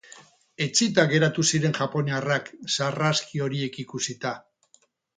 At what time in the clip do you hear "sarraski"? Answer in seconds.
2.79-3.47